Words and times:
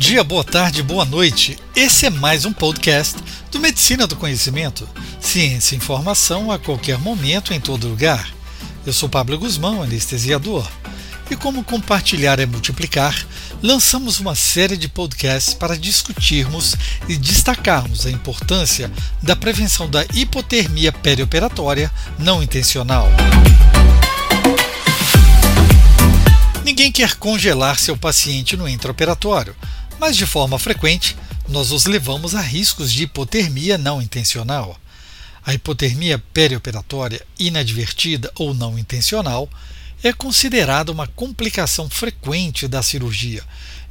dia, 0.00 0.24
boa 0.24 0.42
tarde, 0.42 0.82
boa 0.82 1.04
noite. 1.04 1.58
Esse 1.76 2.06
é 2.06 2.10
mais 2.10 2.46
um 2.46 2.54
podcast 2.54 3.18
do 3.52 3.60
Medicina 3.60 4.06
do 4.06 4.16
Conhecimento. 4.16 4.88
Ciência 5.20 5.74
e 5.74 5.76
informação 5.76 6.50
a 6.50 6.58
qualquer 6.58 6.96
momento, 6.96 7.52
em 7.52 7.60
todo 7.60 7.86
lugar. 7.86 8.32
Eu 8.86 8.94
sou 8.94 9.10
Pablo 9.10 9.38
Guzmão, 9.38 9.82
anestesiador. 9.82 10.66
E 11.30 11.36
como 11.36 11.62
compartilhar 11.62 12.40
é 12.40 12.46
multiplicar, 12.46 13.14
lançamos 13.62 14.18
uma 14.20 14.34
série 14.34 14.78
de 14.78 14.88
podcasts 14.88 15.52
para 15.52 15.76
discutirmos 15.76 16.74
e 17.06 17.18
destacarmos 17.18 18.06
a 18.06 18.10
importância 18.10 18.90
da 19.22 19.36
prevenção 19.36 19.88
da 19.88 20.02
hipotermia 20.14 20.92
perioperatória 20.92 21.92
não 22.18 22.42
intencional. 22.42 23.06
Ninguém 26.64 26.90
quer 26.90 27.16
congelar 27.16 27.78
seu 27.78 27.98
paciente 27.98 28.56
no 28.56 28.66
intraoperatório, 28.66 29.54
mas 30.00 30.16
de 30.16 30.24
forma 30.24 30.58
frequente 30.58 31.14
nós 31.46 31.70
os 31.70 31.84
levamos 31.84 32.34
a 32.34 32.40
riscos 32.40 32.90
de 32.90 33.02
hipotermia 33.02 33.76
não 33.76 34.00
intencional. 34.00 34.80
A 35.44 35.52
hipotermia 35.52 36.18
perioperatória 36.32 37.20
inadvertida 37.38 38.32
ou 38.36 38.54
não 38.54 38.78
intencional 38.78 39.48
é 40.02 40.10
considerada 40.10 40.90
uma 40.90 41.06
complicação 41.06 41.90
frequente 41.90 42.66
da 42.66 42.82
cirurgia 42.82 43.44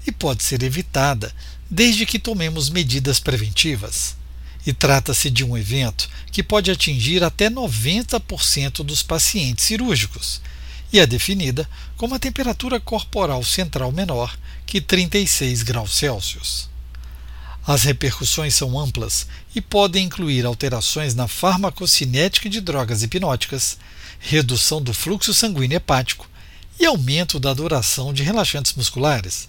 e 0.07 0.11
pode 0.11 0.41
ser 0.41 0.63
evitada 0.63 1.31
desde 1.69 2.07
que 2.07 2.17
tomemos 2.17 2.69
medidas 2.69 3.19
preventivas. 3.19 4.15
E 4.65 4.73
trata-se 4.73 5.29
de 5.29 5.43
um 5.43 5.55
evento 5.55 6.09
que 6.31 6.41
pode 6.41 6.71
atingir 6.71 7.23
até 7.23 7.49
90% 7.49 8.83
dos 8.83 9.03
pacientes 9.03 9.65
cirúrgicos 9.65 10.41
e 10.91 10.99
é 10.99 11.05
definida 11.05 11.69
como 11.97 12.15
a 12.15 12.19
temperatura 12.19 12.79
corporal 12.79 13.43
central 13.43 13.91
menor 13.91 14.37
que 14.65 14.81
36 14.81 15.63
graus 15.63 15.95
Celsius. 15.95 16.69
As 17.65 17.83
repercussões 17.83 18.55
são 18.55 18.79
amplas 18.79 19.27
e 19.53 19.61
podem 19.61 20.05
incluir 20.05 20.45
alterações 20.45 21.13
na 21.13 21.27
farmacocinética 21.27 22.49
de 22.49 22.61
drogas 22.61 23.03
hipnóticas, 23.03 23.77
redução 24.19 24.81
do 24.81 24.93
fluxo 24.93 25.33
sanguíneo 25.33 25.75
hepático 25.75 26.27
e 26.79 26.85
aumento 26.85 27.39
da 27.39 27.53
duração 27.53 28.11
de 28.11 28.23
relaxantes 28.23 28.73
musculares, 28.73 29.47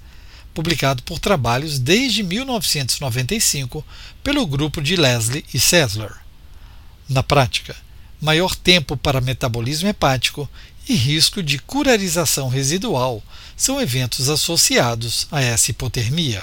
publicado 0.53 1.03
por 1.05 1.19
trabalhos 1.19 1.79
desde 1.79 2.23
1995 2.23 3.85
pelo 4.23 4.47
grupo 4.47 4.83
de 4.83 4.97
Leslie 4.97 5.45
e 5.55 5.59
Sessler. 5.59 6.13
Na 7.09 7.23
prática, 7.23 7.75
maior 8.21 8.55
tempo 8.55 8.97
para 8.97 9.21
metabolismo 9.21 9.89
hepático 9.89 10.49
e 10.91 10.95
risco 10.97 11.41
de 11.41 11.57
curarização 11.57 12.49
residual 12.49 13.23
são 13.57 13.81
eventos 13.81 14.29
associados 14.29 15.29
a 15.31 15.41
essa 15.41 15.71
hipotermia. 15.71 16.43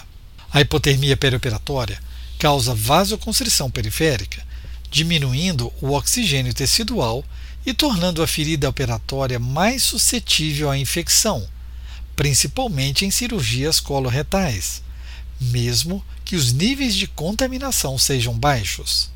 A 0.50 0.62
hipotermia 0.62 1.18
perioperatória 1.18 2.02
causa 2.40 2.74
vasoconstrição 2.74 3.70
periférica, 3.70 4.42
diminuindo 4.90 5.74
o 5.82 5.92
oxigênio 5.92 6.54
tecidual 6.54 7.26
e 7.66 7.74
tornando 7.74 8.24
a 8.24 8.28
ferida 8.28 8.70
operatória 8.70 9.38
mais 9.38 9.84
suscetível 9.84 10.72
à 10.72 10.78
infecção, 10.78 11.46
principalmente 12.16 13.04
em 13.04 13.12
cirurgias 13.12 13.82
coloretais, 13.82 14.82
mesmo 15.42 16.02
que 16.24 16.38
os 16.38 16.54
níveis 16.54 16.96
de 16.96 17.06
contaminação 17.06 17.98
sejam 17.98 18.34
baixos. 18.34 19.10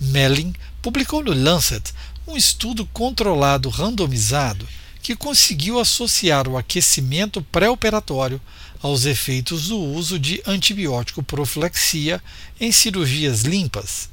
Mellin 0.00 0.54
publicou 0.80 1.22
no 1.22 1.34
Lancet 1.34 1.92
um 2.28 2.36
estudo 2.36 2.84
controlado 2.92 3.70
randomizado 3.70 4.68
que 5.02 5.16
conseguiu 5.16 5.80
associar 5.80 6.46
o 6.46 6.58
aquecimento 6.58 7.40
pré-operatório 7.40 8.38
aos 8.82 9.06
efeitos 9.06 9.68
do 9.68 9.78
uso 9.78 10.18
de 10.18 10.42
antibiótico 10.46 11.22
profilaxia 11.22 12.22
em 12.60 12.70
cirurgias 12.70 13.42
limpas, 13.42 14.10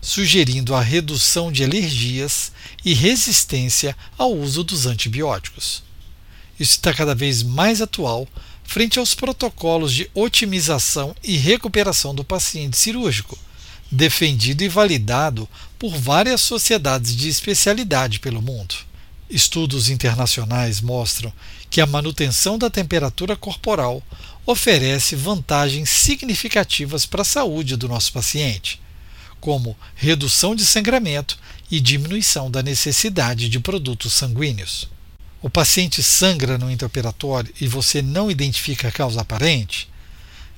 sugerindo 0.00 0.72
a 0.72 0.80
redução 0.80 1.50
de 1.50 1.64
alergias 1.64 2.52
e 2.84 2.94
resistência 2.94 3.96
ao 4.16 4.32
uso 4.32 4.62
dos 4.62 4.86
antibióticos. 4.86 5.82
Isso 6.60 6.76
está 6.76 6.94
cada 6.94 7.14
vez 7.14 7.42
mais 7.42 7.82
atual 7.82 8.28
frente 8.62 9.00
aos 9.00 9.16
protocolos 9.16 9.92
de 9.92 10.08
otimização 10.14 11.16
e 11.24 11.36
recuperação 11.36 12.14
do 12.14 12.22
paciente 12.22 12.76
cirúrgico, 12.76 13.36
defendido 13.90 14.62
e 14.62 14.68
validado 14.68 15.48
por 15.78 15.96
várias 15.96 16.40
sociedades 16.40 17.16
de 17.16 17.28
especialidade 17.28 18.20
pelo 18.20 18.42
mundo. 18.42 18.74
Estudos 19.30 19.90
internacionais 19.90 20.80
mostram 20.80 21.32
que 21.70 21.80
a 21.80 21.86
manutenção 21.86 22.58
da 22.58 22.70
temperatura 22.70 23.36
corporal 23.36 24.02
oferece 24.46 25.14
vantagens 25.14 25.90
significativas 25.90 27.04
para 27.04 27.22
a 27.22 27.24
saúde 27.24 27.76
do 27.76 27.88
nosso 27.88 28.12
paciente, 28.12 28.80
como 29.40 29.76
redução 29.94 30.54
de 30.54 30.64
sangramento 30.64 31.38
e 31.70 31.80
diminuição 31.80 32.50
da 32.50 32.62
necessidade 32.62 33.48
de 33.48 33.60
produtos 33.60 34.14
sanguíneos. 34.14 34.88
O 35.42 35.50
paciente 35.50 36.02
sangra 36.02 36.56
no 36.56 36.70
intraoperatório 36.70 37.52
e 37.60 37.68
você 37.68 38.00
não 38.00 38.30
identifica 38.30 38.88
a 38.88 38.92
causa 38.92 39.20
aparente? 39.20 39.88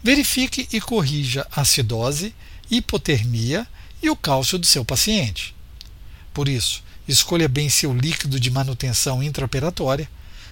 Verifique 0.02 0.68
e 0.72 0.80
corrija 0.80 1.46
a 1.50 1.62
acidose, 1.62 2.32
hipotermia 2.70 3.66
e 4.02 4.08
o 4.08 4.16
cálcio 4.16 4.58
do 4.58 4.66
seu 4.66 4.84
paciente. 4.84 5.54
Por 6.32 6.48
isso, 6.48 6.82
escolha 7.08 7.48
bem 7.48 7.68
seu 7.68 7.92
líquido 7.92 8.38
de 8.38 8.50
manutenção 8.50 9.22
intraoperatória, 9.22 10.08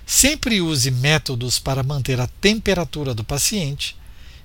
sempre 0.06 0.60
use 0.60 0.90
métodos 0.90 1.58
para 1.58 1.82
manter 1.82 2.20
a 2.20 2.26
temperatura 2.26 3.14
do 3.14 3.22
paciente 3.22 3.96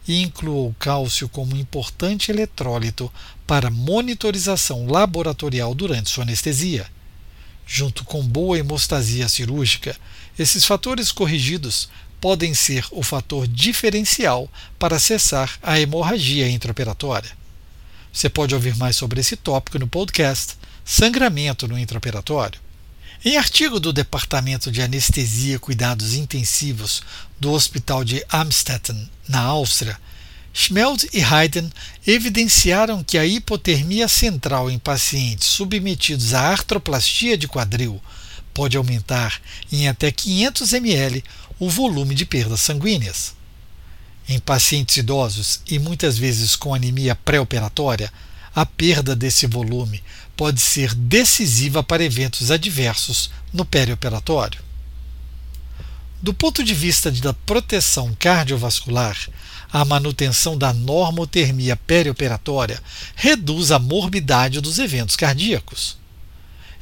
e 0.08 0.22
inclua 0.22 0.68
o 0.68 0.76
cálcio 0.78 1.30
como 1.30 1.56
importante 1.56 2.32
eletrólito 2.32 3.12
para 3.48 3.70
monitorização 3.70 4.86
laboratorial 4.88 5.74
durante 5.74 6.10
sua 6.10 6.24
anestesia. 6.24 6.86
Junto 7.66 8.04
com 8.04 8.22
boa 8.22 8.60
hemostasia 8.60 9.30
cirúrgica, 9.30 9.96
esses 10.38 10.66
fatores 10.66 11.12
corrigidos 11.12 11.90
podem 12.20 12.54
ser 12.54 12.86
o 12.92 13.02
fator 13.02 13.48
diferencial 13.48 14.50
para 14.78 15.00
cessar 15.00 15.58
a 15.62 15.80
hemorragia 15.80 16.50
intraoperatória. 16.50 17.43
Você 18.14 18.30
pode 18.30 18.54
ouvir 18.54 18.78
mais 18.78 18.96
sobre 18.96 19.20
esse 19.20 19.36
tópico 19.36 19.80
no 19.80 19.88
podcast 19.88 20.56
Sangramento 20.86 21.68
no 21.68 21.80
Intraoperatório. 21.80 22.60
Em 23.26 23.38
artigo 23.38 23.80
do 23.80 23.92
Departamento 23.92 24.72
de 24.72 24.84
Anestesia 24.84 25.56
e 25.56 25.60
Cuidados 25.60 26.14
Intensivos 26.14 27.02
do 27.40 27.52
Hospital 27.52 28.04
de 28.04 28.24
Amstetten, 28.30 29.10
na 29.28 29.40
Áustria, 29.40 30.00
Schmeld 30.54 31.10
e 31.12 31.24
Hayden 31.24 31.72
evidenciaram 32.06 33.04
que 33.04 33.18
a 33.18 33.26
hipotermia 33.26 34.08
central 34.08 34.70
em 34.70 34.78
pacientes 34.78 35.48
submetidos 35.48 36.36
à 36.36 36.42
artroplastia 36.42 37.36
de 37.36 37.48
quadril 37.48 38.00
pode 38.54 38.78
aumentar 38.78 39.42
em 39.72 39.88
até 39.88 40.12
500 40.12 40.74
ml 40.74 41.24
o 41.58 41.68
volume 41.68 42.14
de 42.14 42.28
perdas 42.28 42.62
sanguíneas. 42.62 43.34
Em 44.28 44.40
pacientes 44.40 44.98
idosos 44.98 45.62
e 45.68 45.78
muitas 45.78 46.18
vezes 46.18 46.56
com 46.56 46.74
anemia 46.74 47.16
pré-operatória, 47.16 48.12
a 48.56 48.66
perda 48.66 49.16
desse 49.16 49.48
volume 49.48 50.02
pode 50.36 50.62
ser 50.62 50.94
decisiva 50.94 51.84
para 51.84 52.04
eventos 52.04 52.52
adversos 52.52 53.30
no 53.52 53.66
perioperatório. 53.66 54.62
Do 56.22 56.34
ponto 56.34 56.64
de 56.64 56.74
vista 56.74 57.12
da 57.12 57.34
proteção 57.34 58.16
cardiovascular, 58.18 59.18
a 59.72 59.84
manutenção 59.84 60.58
da 60.58 60.72
normotermia 60.72 61.76
perioperatória 61.76 62.82
reduz 63.16 63.72
a 63.72 63.80
morbidade 63.80 64.62
dos 64.62 64.80
eventos 64.80 65.16
cardíacos. 65.16 65.98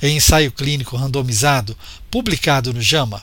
Em 0.01 0.17
ensaio 0.17 0.51
clínico 0.51 0.97
randomizado 0.97 1.75
publicado 2.11 2.73
no 2.73 2.81
JAMA, 2.81 3.21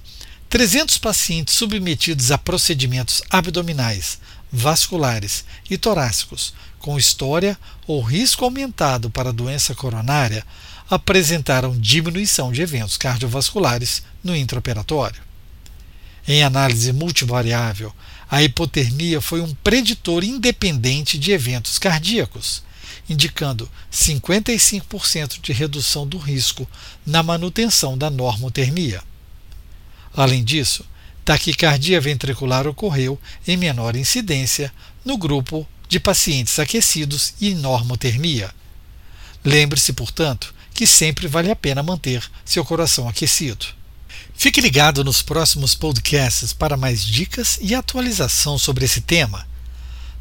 300 0.48 0.96
pacientes 0.96 1.54
submetidos 1.54 2.30
a 2.30 2.38
procedimentos 2.38 3.22
abdominais, 3.28 4.18
vasculares 4.50 5.44
e 5.68 5.76
torácicos 5.76 6.54
com 6.78 6.96
história 6.96 7.58
ou 7.86 8.00
risco 8.00 8.46
aumentado 8.46 9.10
para 9.10 9.32
doença 9.32 9.74
coronária 9.74 10.42
apresentaram 10.88 11.78
diminuição 11.78 12.50
de 12.50 12.62
eventos 12.62 12.96
cardiovasculares 12.96 14.02
no 14.24 14.34
intraoperatório. 14.34 15.20
Em 16.26 16.42
análise 16.42 16.94
multivariável, 16.94 17.92
a 18.30 18.42
hipotermia 18.42 19.20
foi 19.20 19.42
um 19.42 19.54
preditor 19.56 20.24
independente 20.24 21.18
de 21.18 21.30
eventos 21.30 21.78
cardíacos, 21.78 22.62
indicando 23.06 23.70
55% 23.92 25.42
de 25.42 25.52
redução 25.52 26.06
do 26.06 26.16
risco 26.16 26.66
na 27.04 27.22
manutenção 27.22 27.98
da 27.98 28.08
normotermia. 28.08 29.02
Além 30.14 30.42
disso, 30.42 30.84
taquicardia 31.24 32.00
ventricular 32.00 32.66
ocorreu 32.66 33.20
em 33.46 33.56
menor 33.56 33.96
incidência 33.96 34.72
no 35.04 35.16
grupo 35.16 35.66
de 35.88 36.00
pacientes 36.00 36.58
aquecidos 36.58 37.34
e 37.40 37.54
normotermia. 37.54 38.50
Lembre-se, 39.44 39.92
portanto, 39.92 40.54
que 40.74 40.86
sempre 40.86 41.26
vale 41.26 41.50
a 41.50 41.56
pena 41.56 41.82
manter 41.82 42.22
seu 42.44 42.64
coração 42.64 43.08
aquecido. 43.08 43.66
Fique 44.34 44.60
ligado 44.60 45.02
nos 45.02 45.22
próximos 45.22 45.74
podcasts 45.74 46.52
para 46.52 46.76
mais 46.76 47.04
dicas 47.04 47.58
e 47.60 47.74
atualização 47.74 48.56
sobre 48.56 48.84
esse 48.84 49.00
tema. 49.00 49.46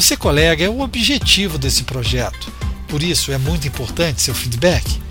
você, 0.00 0.16
colega, 0.16 0.64
é 0.64 0.68
o 0.68 0.80
objetivo 0.80 1.58
desse 1.58 1.82
projeto. 1.82 2.52
Por 2.86 3.02
isso 3.02 3.32
é 3.32 3.38
muito 3.38 3.66
importante 3.66 4.22
seu 4.22 4.32
feedback. 4.32 5.02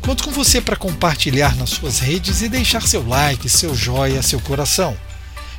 Conto 0.00 0.24
com 0.24 0.30
você 0.30 0.58
para 0.58 0.74
compartilhar 0.74 1.54
nas 1.54 1.68
suas 1.68 1.98
redes 1.98 2.40
e 2.40 2.48
deixar 2.48 2.80
seu 2.80 3.06
like, 3.06 3.46
seu 3.46 3.74
joia, 3.74 4.22
seu 4.22 4.40
coração. 4.40 4.96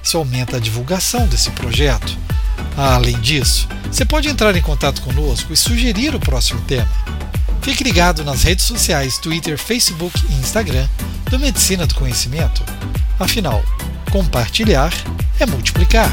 Isso 0.02 0.18
aumenta 0.18 0.58
a 0.58 0.60
divulgação 0.60 1.28
desse 1.28 1.52
projeto. 1.52 2.18
Além 2.76 3.20
disso, 3.20 3.68
você 3.92 4.04
pode 4.06 4.28
entrar 4.28 4.56
em 4.56 4.62
contato 4.62 5.04
conosco 5.04 5.54
e 5.54 5.56
sugerir 5.56 6.16
o 6.16 6.20
próximo 6.20 6.60
tema. 6.62 6.90
Fique 7.62 7.84
ligado 7.84 8.24
nas 8.24 8.42
redes 8.42 8.66
sociais 8.66 9.20
Twitter, 9.20 9.56
Facebook 9.56 10.20
e 10.32 10.34
Instagram 10.34 10.90
do 11.30 11.38
Medicina 11.38 11.86
do 11.86 11.94
Conhecimento. 11.94 12.64
Afinal, 13.20 13.64
compartilhar 14.10 14.92
é 15.40 15.46
multiplicar. 15.46 16.10